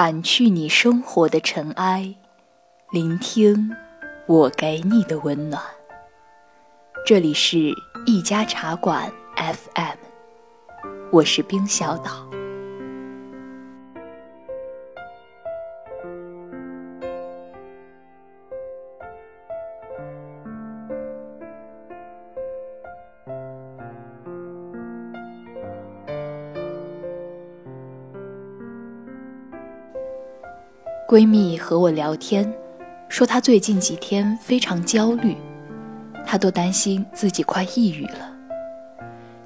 [0.00, 2.14] 掸去你生活的尘埃，
[2.90, 3.76] 聆听
[4.26, 5.62] 我给你的温暖。
[7.04, 7.74] 这里是
[8.06, 9.98] 一家茶馆 FM，
[11.12, 12.26] 我是冰小岛。
[31.10, 32.48] 闺蜜和我聊天，
[33.08, 35.36] 说她最近几天非常焦虑，
[36.24, 38.32] 她都担心自己快抑郁了。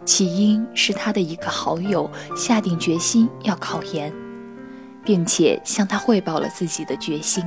[0.04, 4.12] 起因是她的一个好友下定决心要考研，
[5.06, 7.42] 并且向她汇报了自己的决心。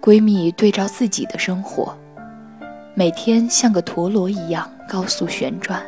[0.00, 1.96] 闺蜜对照自己的生活，
[2.96, 5.80] 每天像个陀螺一样高速旋转，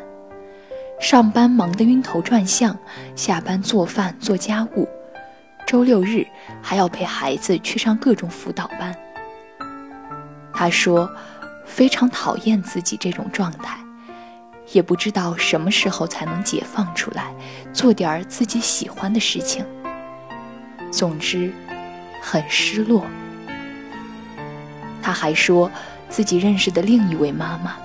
[1.01, 2.73] 上班忙得晕头转向，
[3.17, 4.87] 下班做饭做家务。
[5.65, 6.25] 周六日
[6.61, 8.95] 还要陪孩子去上各种辅导班。
[10.53, 11.11] 他说，
[11.65, 13.77] 非常讨厌自己这种状态，
[14.71, 17.33] 也不知道什么时候才能解放出来，
[17.73, 19.65] 做点儿自己喜欢的事情。
[20.91, 21.51] 总之，
[22.21, 23.03] 很失落。
[25.01, 25.69] 他还说
[26.09, 27.75] 自己认识的另一位妈妈，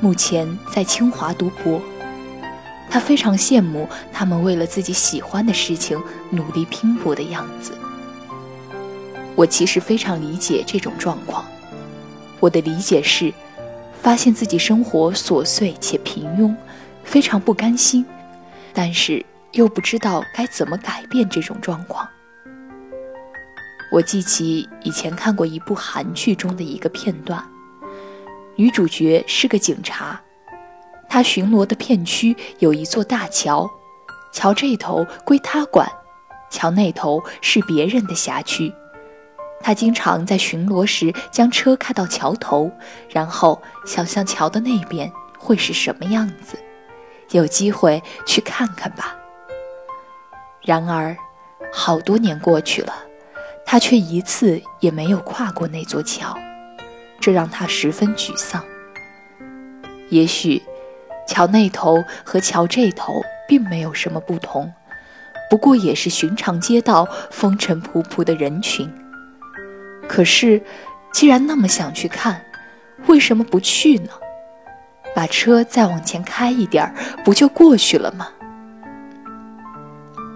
[0.00, 1.80] 目前在清华读博。
[2.92, 5.98] 他非常羡慕他们为了自己喜欢的事情
[6.28, 7.72] 努力拼搏的样子。
[9.34, 11.42] 我其实非常理解这种状况。
[12.38, 13.32] 我的理解是，
[14.02, 16.54] 发现自己生活琐碎且平庸，
[17.02, 18.04] 非常不甘心，
[18.74, 22.06] 但是又不知道该怎么改变这种状况。
[23.90, 27.42] 我记起以前看过一部韩剧中的一个片段，
[28.54, 30.20] 女主角是个警察。
[31.12, 33.70] 他巡逻的片区有一座大桥，
[34.32, 35.86] 桥这头归他管，
[36.50, 38.72] 桥那头是别人的辖区。
[39.60, 42.72] 他经常在巡逻时将车开到桥头，
[43.10, 46.58] 然后想象桥的那边会是什么样子，
[47.32, 49.14] 有机会去看看吧。
[50.62, 51.14] 然而，
[51.70, 52.94] 好多年过去了，
[53.66, 56.34] 他却一次也没有跨过那座桥，
[57.20, 58.64] 这让他十分沮丧。
[60.08, 60.62] 也许。
[61.26, 64.72] 桥那头和桥这头并没有什么不同，
[65.50, 68.90] 不过也是寻常街道，风尘仆仆的人群。
[70.08, 70.62] 可是，
[71.12, 72.44] 既然那么想去看，
[73.06, 74.10] 为什么不去呢？
[75.14, 76.92] 把车再往前开一点
[77.24, 78.28] 不就过去了吗？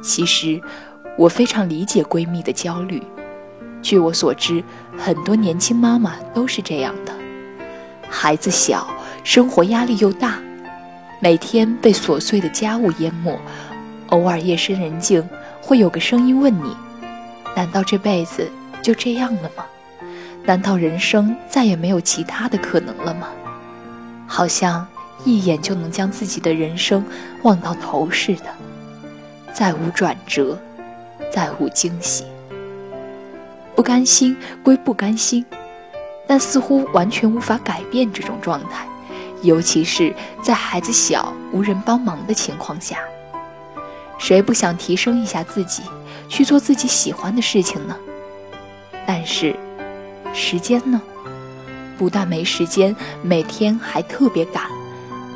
[0.02, 0.60] 其实，
[1.18, 3.02] 我非常理解闺蜜的焦虑。
[3.82, 4.62] 据我所知，
[4.96, 7.12] 很多年轻妈妈都是这样的：
[8.08, 8.86] 孩子小，
[9.24, 10.38] 生活压力又大。
[11.18, 13.38] 每天被琐碎的家务淹没，
[14.08, 15.26] 偶尔夜深人静，
[15.62, 16.76] 会有个声音问你：
[17.56, 18.50] 难道这辈子
[18.82, 19.64] 就这样了吗？
[20.44, 23.28] 难道人生再也没有其他的可能了吗？
[24.26, 24.86] 好像
[25.24, 27.02] 一眼就能将自己的人生
[27.42, 28.44] 望到头似的，
[29.54, 30.58] 再无转折，
[31.32, 32.24] 再无惊喜。
[33.74, 35.44] 不甘心归不甘心，
[36.26, 38.86] 但似乎完全无法改变这种状态。
[39.42, 42.98] 尤其是在孩子小、无人帮忙的情况下，
[44.18, 45.82] 谁不想提升一下自己，
[46.28, 47.96] 去做自己喜欢的事情呢？
[49.06, 49.54] 但是，
[50.32, 51.00] 时间呢？
[51.98, 54.64] 不但没时间，每天还特别赶。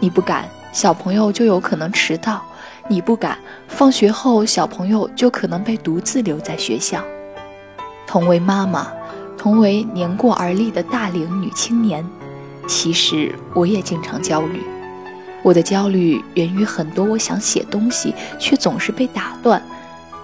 [0.01, 2.43] 你不赶，小朋友就有可能迟到；
[2.89, 7.03] 你不赶，放学后小朋友就可能被独自留在学校。
[8.07, 8.93] 同为妈妈，
[9.39, 12.05] 同为年过而立的大龄女青年。
[12.71, 14.61] 其实我也经常焦虑，
[15.43, 19.61] 我的焦虑源于很多我想写东西却总是被打断，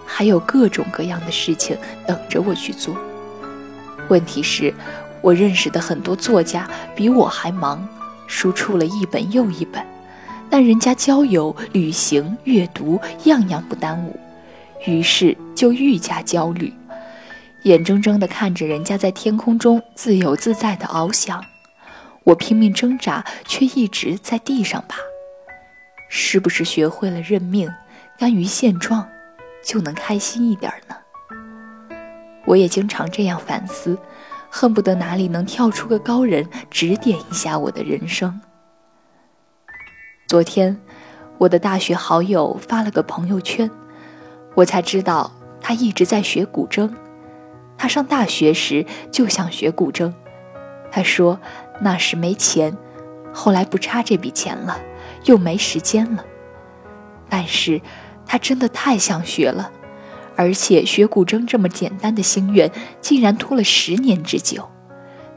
[0.07, 2.97] 还有各种各样的事情等着我去做。
[4.09, 4.73] 问题是，
[5.21, 7.87] 我认识的很多作家比我还忙，
[8.29, 9.85] 书出了一本又一本，
[10.49, 14.17] 但人家交友、旅行、阅读样样不耽误，
[14.87, 16.73] 于是就愈加焦虑，
[17.65, 21.45] 眼睁睁地看着人家在天空中自由自在地翱翔。
[22.27, 24.99] 我拼命挣扎，却一直在地上爬。
[26.09, 27.73] 是不是学会了认命，
[28.19, 29.09] 甘于现状，
[29.65, 30.97] 就能开心一点呢？
[32.45, 33.97] 我也经常这样反思，
[34.51, 38.41] 恨不得哪里能跳出个高人指点一下我的人生。
[40.27, 40.81] 昨天，
[41.39, 43.71] 我的大学好友发了个朋友圈，
[44.57, 46.93] 我才知道他一直在学古筝。
[47.79, 50.13] 他上大学时就想学古筝，
[50.91, 51.39] 他说。
[51.79, 52.75] 那时没钱，
[53.35, 54.81] 后来不差这笔钱了，
[55.25, 56.25] 又没时间了。
[57.29, 57.83] 但是，
[58.25, 59.71] 他真的太想学了，
[60.37, 62.73] 而且学古筝这么简单的心愿，
[63.03, 64.71] 竟然拖了十年之久。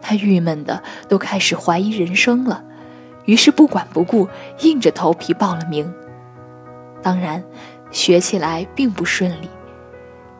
[0.01, 2.63] 他郁闷的都开始怀疑人生了，
[3.25, 4.29] 于是不管不顾，
[4.61, 5.93] 硬着头皮报了名。
[7.03, 7.43] 当然，
[7.91, 9.49] 学起来并不顺利，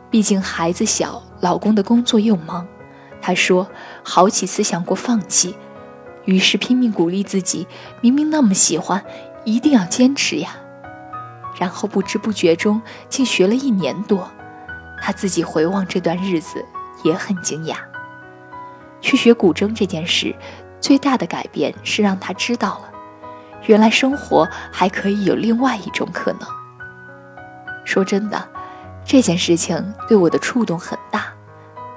[0.09, 2.65] 毕竟孩子小，老公的工作又忙。
[3.21, 3.69] 他说
[4.03, 5.55] 好几次想过放弃，
[6.25, 7.67] 于是拼命鼓励自己，
[8.01, 9.03] 明明那么喜欢，
[9.43, 10.55] 一定要坚持呀。
[11.59, 14.29] 然后不知不觉中竟学了一年多，
[15.01, 16.63] 他自己回望这段日子
[17.03, 17.75] 也很惊讶。
[19.01, 20.33] 去学古筝这件事，
[20.79, 22.91] 最大的改变是让他知道了，
[23.65, 26.41] 原来生活还可以有另外一种可能。
[27.85, 28.49] 说真的，
[29.03, 31.33] 这件事情对我的触动很大，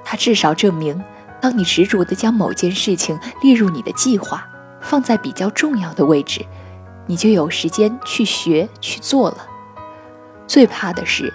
[0.03, 1.01] 它至少证明，
[1.43, 4.47] 当你执着地将某件事情列入你的计划，
[4.79, 6.45] 放在比较重要的位置，
[7.05, 9.45] 你就有时间去学去做了。
[10.47, 11.33] 最怕的是，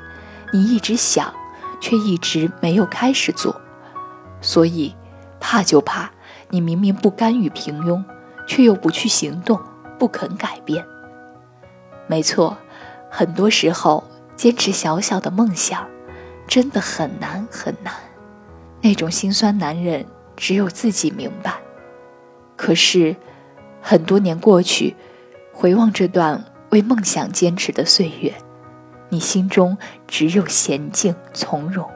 [0.51, 1.31] 你一直想，
[1.79, 3.61] 却一直没有开始做，
[4.41, 4.95] 所以。
[5.41, 6.11] 怕就怕
[6.51, 8.03] 你明明不甘于平庸，
[8.49, 9.61] 却又不去行动，
[9.97, 10.85] 不肯改变。
[12.09, 12.57] 没错，
[13.09, 14.03] 很多时候
[14.35, 15.87] 坚持小小的梦想，
[16.49, 17.95] 真的很难很难。
[18.81, 21.55] 那种心酸难忍，只有自己明白。
[22.57, 23.17] 可是，
[23.81, 24.97] 很多年过去，
[25.53, 28.35] 回望这段为梦想坚持的岁月，
[29.09, 29.77] 你心中
[30.07, 31.89] 只有娴静从容，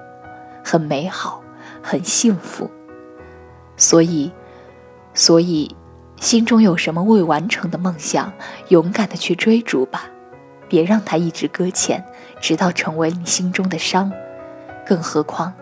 [0.65, 1.43] 很美好，
[1.83, 2.71] 很幸福。
[3.77, 4.33] 所以，
[5.15, 5.75] 所以，
[6.17, 8.33] 心中有什么未完成的梦想，
[8.69, 10.09] 勇敢的去追逐吧，
[10.69, 12.05] 别让它一直搁浅，
[12.41, 14.13] 直到成为你心中的伤。
[14.87, 15.53] 更何况，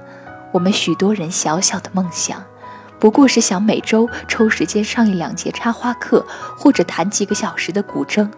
[0.53, 2.43] 我们许多人小小的梦想，
[2.99, 6.27] 不过是想每周抽时间上一两节插花课，
[6.57, 8.29] 或者弹几个小时的古筝，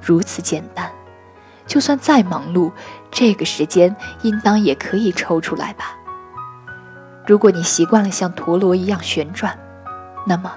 [0.00, 0.90] 如此简单。
[1.66, 2.72] 就算再忙碌，
[3.10, 5.96] 这个时间应当也可以抽出来吧。
[7.26, 9.58] 如果你习惯了像陀螺一样旋转，
[10.26, 10.50] 那么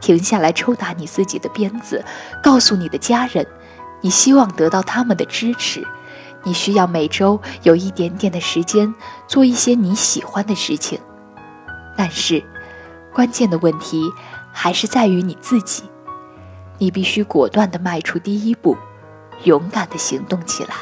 [0.00, 2.04] 停下来抽打你自己的鞭子，
[2.42, 3.44] 告诉你的家人，
[4.02, 5.84] 你希望得到他们的支持。
[6.44, 8.92] 你需要每周有一点点的时间
[9.26, 10.98] 做一些你喜欢的事情。
[11.96, 12.42] 但是，
[13.14, 14.02] 关键的问题
[14.52, 15.84] 还是在于你自己。
[16.78, 18.76] 你必须果断地迈出第一步，
[19.44, 20.74] 勇敢地行动起来。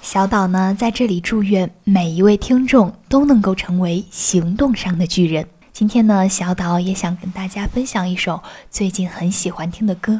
[0.00, 5.46] 小岛呢，在这里祝愿每一位听众都能够成为行动上的巨人。
[5.70, 10.18] 今天呢，小岛也想跟大家分享一首最近很喜欢听的歌，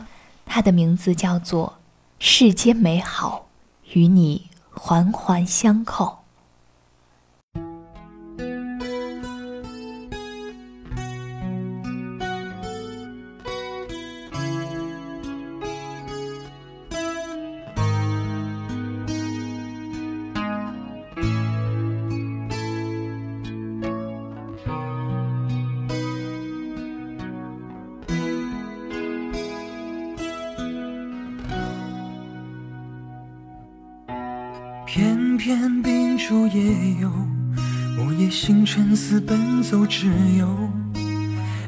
[0.49, 1.75] 它的名字叫做
[2.25, 3.49] 《世间美好
[3.93, 6.05] 与你环环相扣》。
[34.91, 36.63] 偏偏秉烛夜
[36.99, 37.11] 游，
[37.99, 40.07] 午夜星辰似奔走之
[40.39, 40.49] 友。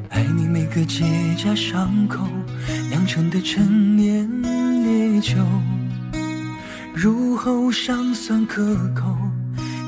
[0.09, 1.05] 爱你每个结
[1.37, 2.27] 痂伤口
[2.89, 5.37] 酿成的陈年烈酒，
[6.95, 9.15] 入喉尚算可口，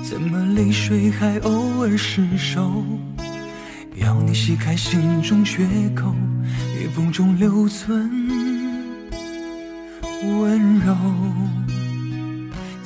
[0.07, 2.85] 怎么泪水还偶尔失守？
[3.95, 6.13] 要你洗开心中缺口，
[6.77, 8.11] 裂缝中留存
[10.21, 10.95] 温柔。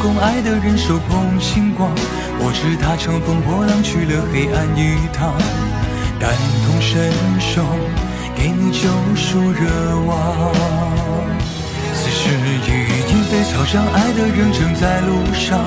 [0.00, 1.90] 共，爱的人手捧星光。
[2.40, 5.36] 我知他乘风破浪去了黑暗一趟，
[6.18, 6.32] 感
[6.64, 7.62] 同身受，
[8.34, 9.68] 给你救赎热
[10.08, 10.50] 望。
[11.92, 12.68] 此时已
[13.12, 15.60] 莺飞草长，爱的人正在路上。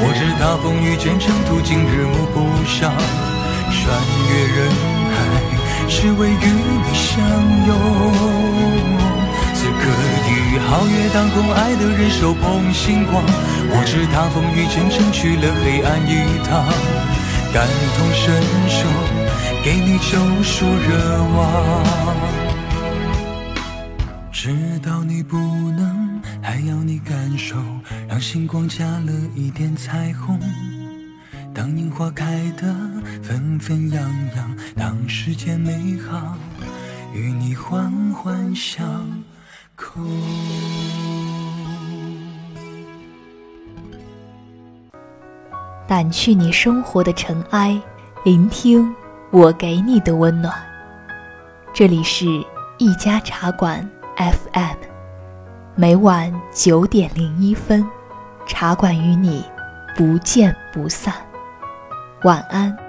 [0.00, 2.36] 我知他风雨兼程途，经日暮不
[2.68, 2.92] 赏。
[3.70, 3.76] 穿
[4.28, 4.68] 越人
[5.12, 5.16] 海，
[5.88, 7.08] 是为与你相
[7.66, 9.07] 拥。
[9.80, 9.84] 可
[10.28, 13.22] 以皓月当空，爱的人手捧星光。
[13.70, 16.12] 我知他风雨兼程，去了黑暗一
[16.44, 16.66] 趟。
[17.52, 17.66] 感
[17.96, 18.78] 同身受，
[19.64, 21.38] 给你救赎热望。
[24.30, 27.56] 知道你不能，还要你感受，
[28.08, 30.38] 让星光加了一点彩虹。
[31.54, 32.66] 当樱花开得
[33.22, 34.02] 纷纷扬
[34.36, 36.36] 扬，当世间美好
[37.14, 38.84] 与你环环相
[45.88, 47.80] 掸去你生活的尘埃，
[48.24, 48.94] 聆听
[49.30, 50.52] 我给你的温暖。
[51.72, 52.26] 这里是
[52.78, 53.88] 一家茶馆。
[54.16, 54.76] FM，
[55.76, 57.86] 每晚九点零一分，
[58.46, 59.44] 茶馆与你
[59.96, 61.14] 不见不散。
[62.24, 62.87] 晚安。